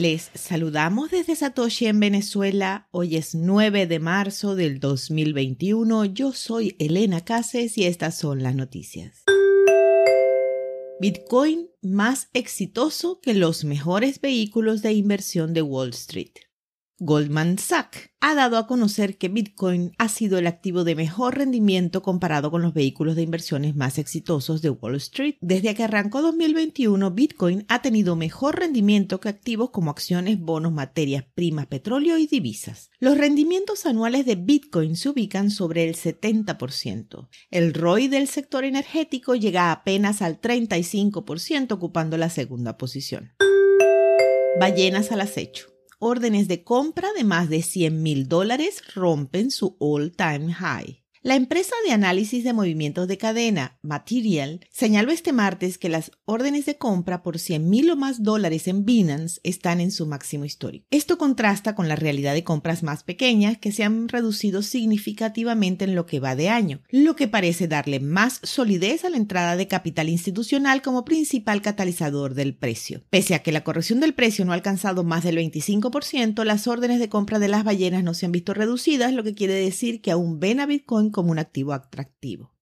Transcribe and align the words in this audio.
Les 0.00 0.30
saludamos 0.32 1.10
desde 1.10 1.36
Satoshi 1.36 1.84
en 1.84 2.00
Venezuela. 2.00 2.88
Hoy 2.90 3.16
es 3.16 3.34
9 3.34 3.86
de 3.86 3.98
marzo 3.98 4.54
del 4.54 4.80
2021. 4.80 6.06
Yo 6.06 6.32
soy 6.32 6.74
Elena 6.78 7.22
Cases 7.22 7.76
y 7.76 7.84
estas 7.84 8.16
son 8.16 8.42
las 8.42 8.54
noticias. 8.54 9.24
Bitcoin 11.02 11.68
más 11.82 12.30
exitoso 12.32 13.20
que 13.20 13.34
los 13.34 13.64
mejores 13.64 14.22
vehículos 14.22 14.80
de 14.80 14.94
inversión 14.94 15.52
de 15.52 15.60
Wall 15.60 15.90
Street. 15.90 16.32
Goldman 17.02 17.58
Sachs 17.58 18.10
ha 18.20 18.34
dado 18.34 18.58
a 18.58 18.66
conocer 18.66 19.16
que 19.16 19.28
Bitcoin 19.28 19.92
ha 19.96 20.10
sido 20.10 20.36
el 20.36 20.46
activo 20.46 20.84
de 20.84 20.94
mejor 20.94 21.38
rendimiento 21.38 22.02
comparado 22.02 22.50
con 22.50 22.60
los 22.60 22.74
vehículos 22.74 23.16
de 23.16 23.22
inversiones 23.22 23.74
más 23.74 23.96
exitosos 23.96 24.60
de 24.60 24.68
Wall 24.68 24.96
Street. 24.96 25.36
Desde 25.40 25.74
que 25.74 25.84
arrancó 25.84 26.20
2021, 26.20 27.10
Bitcoin 27.12 27.64
ha 27.68 27.80
tenido 27.80 28.16
mejor 28.16 28.58
rendimiento 28.58 29.18
que 29.18 29.30
activos 29.30 29.70
como 29.70 29.90
acciones, 29.90 30.38
bonos, 30.38 30.72
materias 30.74 31.24
primas, 31.34 31.68
petróleo 31.68 32.18
y 32.18 32.26
divisas. 32.26 32.90
Los 32.98 33.16
rendimientos 33.16 33.86
anuales 33.86 34.26
de 34.26 34.34
Bitcoin 34.34 34.94
se 34.94 35.08
ubican 35.08 35.50
sobre 35.50 35.88
el 35.88 35.96
70%. 35.96 37.28
El 37.50 37.72
ROI 37.72 38.08
del 38.08 38.28
sector 38.28 38.64
energético 38.64 39.34
llega 39.34 39.72
apenas 39.72 40.20
al 40.20 40.38
35%, 40.38 41.72
ocupando 41.72 42.18
la 42.18 42.28
segunda 42.28 42.76
posición. 42.76 43.32
Ballenas 44.60 45.10
al 45.12 45.22
acecho 45.22 45.79
órdenes 46.00 46.48
de 46.48 46.64
compra 46.64 47.12
de 47.16 47.22
más 47.24 47.48
de 47.48 47.62
100 47.62 48.02
mil 48.02 48.26
dólares 48.26 48.82
rompen 48.94 49.50
su 49.50 49.76
all-time 49.78 50.52
high. 50.52 50.99
La 51.22 51.34
empresa 51.34 51.74
de 51.84 51.92
análisis 51.92 52.44
de 52.44 52.54
movimientos 52.54 53.06
de 53.06 53.18
cadena, 53.18 53.78
Material, 53.82 54.60
señaló 54.70 55.12
este 55.12 55.34
martes 55.34 55.76
que 55.76 55.90
las 55.90 56.12
órdenes 56.24 56.64
de 56.64 56.78
compra 56.78 57.22
por 57.22 57.38
100 57.38 57.68
mil 57.68 57.90
o 57.90 57.96
más 57.96 58.22
dólares 58.22 58.66
en 58.68 58.86
Binance 58.86 59.38
están 59.42 59.82
en 59.82 59.90
su 59.90 60.06
máximo 60.06 60.46
histórico. 60.46 60.86
Esto 60.90 61.18
contrasta 61.18 61.74
con 61.74 61.88
la 61.88 61.96
realidad 61.96 62.32
de 62.32 62.42
compras 62.42 62.82
más 62.82 63.02
pequeñas 63.02 63.58
que 63.58 63.70
se 63.70 63.84
han 63.84 64.08
reducido 64.08 64.62
significativamente 64.62 65.84
en 65.84 65.94
lo 65.94 66.06
que 66.06 66.20
va 66.20 66.36
de 66.36 66.48
año, 66.48 66.80
lo 66.88 67.16
que 67.16 67.28
parece 67.28 67.68
darle 67.68 68.00
más 68.00 68.40
solidez 68.42 69.04
a 69.04 69.10
la 69.10 69.18
entrada 69.18 69.56
de 69.56 69.68
capital 69.68 70.08
institucional 70.08 70.80
como 70.80 71.04
principal 71.04 71.60
catalizador 71.60 72.32
del 72.32 72.54
precio. 72.54 73.02
Pese 73.10 73.34
a 73.34 73.42
que 73.42 73.52
la 73.52 73.62
corrección 73.62 74.00
del 74.00 74.14
precio 74.14 74.46
no 74.46 74.52
ha 74.52 74.54
alcanzado 74.54 75.04
más 75.04 75.24
del 75.24 75.36
25%, 75.36 76.44
las 76.44 76.66
órdenes 76.66 76.98
de 76.98 77.10
compra 77.10 77.38
de 77.38 77.48
las 77.48 77.62
ballenas 77.62 78.04
no 78.04 78.14
se 78.14 78.24
han 78.24 78.32
visto 78.32 78.54
reducidas, 78.54 79.12
lo 79.12 79.22
que 79.22 79.34
quiere 79.34 79.52
decir 79.52 80.00
que 80.00 80.12
aún 80.12 80.40
ven 80.40 80.60
a 80.60 80.66
Bitcoin 80.66 81.09
como 81.10 81.30
un 81.30 81.38
activo 81.38 81.72
atractivo. 81.72 82.54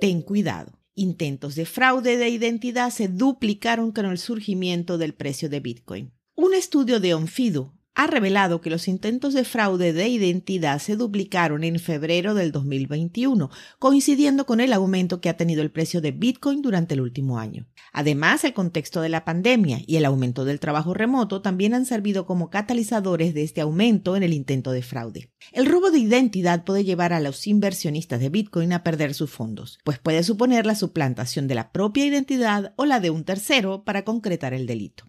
Ten 0.00 0.22
cuidado. 0.22 0.72
Intentos 0.94 1.54
de 1.54 1.66
fraude 1.66 2.16
de 2.16 2.28
identidad 2.28 2.90
se 2.90 3.08
duplicaron 3.08 3.92
con 3.92 4.06
el 4.06 4.18
surgimiento 4.18 4.98
del 4.98 5.14
precio 5.14 5.50
de 5.50 5.60
Bitcoin. 5.60 6.12
Un 6.34 6.54
estudio 6.54 7.00
de 7.00 7.14
Onfido 7.14 7.75
ha 7.96 8.06
revelado 8.06 8.60
que 8.60 8.68
los 8.68 8.88
intentos 8.88 9.32
de 9.32 9.42
fraude 9.42 9.94
de 9.94 10.06
identidad 10.06 10.78
se 10.78 10.96
duplicaron 10.96 11.64
en 11.64 11.80
febrero 11.80 12.34
del 12.34 12.52
2021, 12.52 13.50
coincidiendo 13.78 14.44
con 14.44 14.60
el 14.60 14.74
aumento 14.74 15.22
que 15.22 15.30
ha 15.30 15.36
tenido 15.38 15.62
el 15.62 15.70
precio 15.70 16.02
de 16.02 16.12
Bitcoin 16.12 16.60
durante 16.60 16.92
el 16.92 17.00
último 17.00 17.38
año. 17.38 17.66
Además, 17.94 18.44
el 18.44 18.52
contexto 18.52 19.00
de 19.00 19.08
la 19.08 19.24
pandemia 19.24 19.80
y 19.86 19.96
el 19.96 20.04
aumento 20.04 20.44
del 20.44 20.60
trabajo 20.60 20.92
remoto 20.92 21.40
también 21.40 21.72
han 21.72 21.86
servido 21.86 22.26
como 22.26 22.50
catalizadores 22.50 23.32
de 23.32 23.42
este 23.42 23.62
aumento 23.62 24.14
en 24.14 24.22
el 24.22 24.34
intento 24.34 24.72
de 24.72 24.82
fraude. 24.82 25.30
El 25.52 25.64
robo 25.64 25.90
de 25.90 25.98
identidad 25.98 26.64
puede 26.64 26.84
llevar 26.84 27.14
a 27.14 27.20
los 27.20 27.46
inversionistas 27.46 28.20
de 28.20 28.28
Bitcoin 28.28 28.74
a 28.74 28.82
perder 28.82 29.14
sus 29.14 29.30
fondos, 29.30 29.78
pues 29.84 29.98
puede 29.98 30.22
suponer 30.22 30.66
la 30.66 30.74
suplantación 30.74 31.48
de 31.48 31.54
la 31.54 31.72
propia 31.72 32.04
identidad 32.04 32.74
o 32.76 32.84
la 32.84 33.00
de 33.00 33.08
un 33.08 33.24
tercero 33.24 33.84
para 33.84 34.04
concretar 34.04 34.52
el 34.52 34.66
delito. 34.66 35.06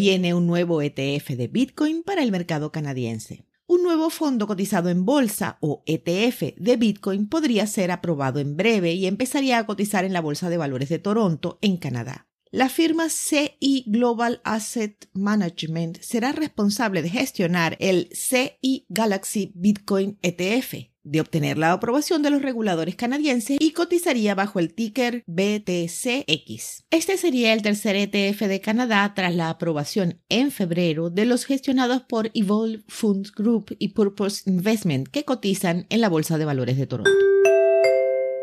Viene 0.00 0.32
un 0.32 0.46
nuevo 0.46 0.80
ETF 0.80 1.30
de 1.30 1.48
Bitcoin 1.48 2.04
para 2.04 2.22
el 2.22 2.30
mercado 2.30 2.70
canadiense. 2.70 3.48
Un 3.66 3.82
nuevo 3.82 4.10
fondo 4.10 4.46
cotizado 4.46 4.90
en 4.90 5.04
bolsa 5.04 5.58
o 5.60 5.82
ETF 5.86 6.54
de 6.56 6.76
Bitcoin 6.76 7.28
podría 7.28 7.66
ser 7.66 7.90
aprobado 7.90 8.38
en 8.38 8.56
breve 8.56 8.92
y 8.92 9.06
empezaría 9.08 9.58
a 9.58 9.66
cotizar 9.66 10.04
en 10.04 10.12
la 10.12 10.20
Bolsa 10.20 10.50
de 10.50 10.56
Valores 10.56 10.88
de 10.88 11.00
Toronto, 11.00 11.58
en 11.62 11.78
Canadá. 11.78 12.28
La 12.52 12.68
firma 12.68 13.08
CI 13.08 13.86
Global 13.88 14.40
Asset 14.44 15.08
Management 15.14 15.98
será 16.00 16.30
responsable 16.30 17.02
de 17.02 17.10
gestionar 17.10 17.76
el 17.80 18.08
CI 18.12 18.86
Galaxy 18.88 19.50
Bitcoin 19.56 20.16
ETF, 20.22 20.92
de 21.10 21.20
obtener 21.20 21.58
la 21.58 21.72
aprobación 21.72 22.22
de 22.22 22.30
los 22.30 22.42
reguladores 22.42 22.96
canadienses 22.96 23.56
y 23.60 23.72
cotizaría 23.72 24.34
bajo 24.34 24.58
el 24.58 24.74
ticker 24.74 25.22
BTCX. 25.26 26.84
Este 26.90 27.16
sería 27.16 27.52
el 27.52 27.62
tercer 27.62 27.96
ETF 27.96 28.42
de 28.42 28.60
Canadá 28.60 29.12
tras 29.14 29.34
la 29.34 29.50
aprobación 29.50 30.20
en 30.28 30.50
febrero 30.50 31.10
de 31.10 31.24
los 31.24 31.44
gestionados 31.44 32.02
por 32.02 32.30
Evolve 32.34 32.82
Funds 32.88 33.32
Group 33.32 33.76
y 33.78 33.88
Purpose 33.88 34.48
Investment 34.48 35.08
que 35.08 35.24
cotizan 35.24 35.86
en 35.88 36.00
la 36.00 36.08
Bolsa 36.08 36.38
de 36.38 36.44
Valores 36.44 36.76
de 36.76 36.86
Toronto. 36.86 37.10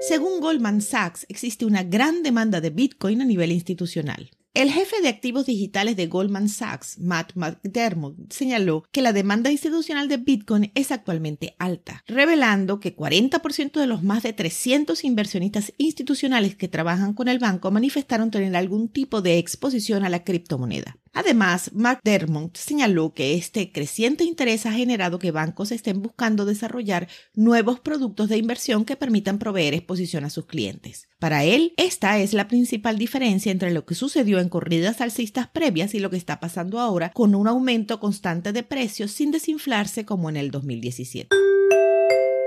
Según 0.07 0.39
Goldman 0.39 0.81
Sachs, 0.81 1.25
existe 1.29 1.65
una 1.65 1.83
gran 1.83 2.21
demanda 2.21 2.61
de 2.61 2.69
Bitcoin 2.69 3.21
a 3.21 3.25
nivel 3.25 3.51
institucional. 3.51 4.29
El 4.55 4.71
jefe 4.71 5.01
de 5.01 5.09
activos 5.09 5.45
digitales 5.45 5.97
de 5.97 6.07
Goldman 6.07 6.47
Sachs, 6.47 6.97
Matt 6.97 7.33
McDermott, 7.35 8.31
señaló 8.31 8.85
que 8.93 9.01
la 9.01 9.11
demanda 9.11 9.51
institucional 9.51 10.07
de 10.07 10.15
Bitcoin 10.15 10.71
es 10.75 10.93
actualmente 10.93 11.57
alta, 11.59 12.05
revelando 12.07 12.79
que 12.79 12.95
40% 12.95 13.81
de 13.81 13.85
los 13.85 14.01
más 14.01 14.23
de 14.23 14.31
300 14.31 15.03
inversionistas 15.03 15.73
institucionales 15.77 16.55
que 16.55 16.69
trabajan 16.69 17.13
con 17.13 17.27
el 17.27 17.37
banco 17.37 17.69
manifestaron 17.69 18.31
tener 18.31 18.55
algún 18.55 18.87
tipo 18.87 19.21
de 19.21 19.39
exposición 19.39 20.05
a 20.05 20.09
la 20.09 20.23
criptomoneda. 20.23 20.99
Además, 21.15 21.71
McDermott 21.73 22.57
señaló 22.57 23.13
que 23.13 23.35
este 23.35 23.71
creciente 23.71 24.25
interés 24.25 24.65
ha 24.65 24.73
generado 24.73 25.17
que 25.17 25.31
bancos 25.31 25.71
estén 25.71 26.01
buscando 26.01 26.43
desarrollar 26.43 27.07
nuevos 27.33 27.79
productos 27.79 28.27
de 28.27 28.37
inversión 28.37 28.83
que 28.83 28.97
permitan 28.97 29.39
proveer 29.39 29.73
exposición 29.73 30.25
a 30.25 30.29
sus 30.29 30.45
clientes. 30.45 31.07
Para 31.17 31.45
él, 31.45 31.73
esta 31.77 32.19
es 32.19 32.33
la 32.33 32.49
principal 32.49 32.97
diferencia 32.97 33.53
entre 33.53 33.71
lo 33.71 33.85
que 33.85 33.95
sucedió 33.95 34.39
en 34.39 34.49
corridas 34.49 34.99
alcistas 34.99 35.47
previas 35.47 35.95
y 35.95 35.99
lo 35.99 36.09
que 36.09 36.17
está 36.17 36.41
pasando 36.41 36.81
ahora 36.81 37.11
con 37.11 37.33
un 37.33 37.47
aumento 37.47 38.01
constante 38.01 38.51
de 38.51 38.63
precios 38.63 39.11
sin 39.11 39.31
desinflarse 39.31 40.03
como 40.03 40.29
en 40.29 40.35
el 40.35 40.51
2017. 40.51 41.44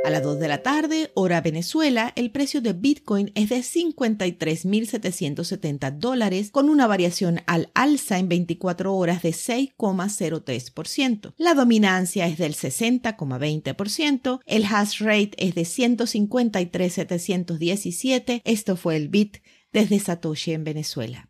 A 0.04 0.10
las 0.10 0.22
2 0.22 0.38
de 0.38 0.46
la 0.48 0.62
tarde, 0.62 1.10
hora 1.14 1.40
Venezuela, 1.40 2.12
el 2.14 2.30
precio 2.30 2.60
de 2.60 2.72
Bitcoin 2.72 3.32
es 3.34 3.48
de 3.48 3.58
53.770 3.58 5.98
dólares 5.98 6.50
con 6.50 6.68
una 6.68 6.86
variación 6.86 7.40
al 7.46 7.70
alza 7.74 8.18
en 8.18 8.28
24 8.28 8.94
horas 8.94 9.22
de 9.22 9.30
6,03%. 9.30 11.32
La 11.36 11.54
dominancia 11.54 12.28
es 12.28 12.38
del 12.38 12.54
60,20%, 12.54 14.40
el 14.46 14.64
hash 14.64 15.00
rate 15.00 15.32
es 15.36 15.54
de 15.54 15.62
153.717. 15.62 18.42
Esto 18.44 18.76
fue 18.76 18.96
el 18.96 19.08
Bit 19.08 19.38
desde 19.72 19.98
Satoshi 19.98 20.52
en 20.52 20.62
Venezuela. 20.64 21.28